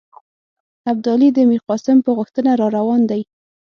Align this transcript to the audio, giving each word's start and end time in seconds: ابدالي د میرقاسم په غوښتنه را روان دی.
ابدالي 0.91 1.29
د 1.33 1.37
میرقاسم 1.49 1.97
په 2.05 2.11
غوښتنه 2.17 2.51
را 2.59 2.67
روان 2.77 3.01
دی. 3.11 3.21